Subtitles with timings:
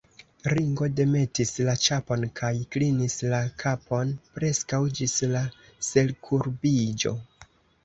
[0.51, 5.45] Ringo demetis la ĉapon kaj klinis la kapon preskaŭ ĝis la
[5.93, 7.17] selkurbiĝo.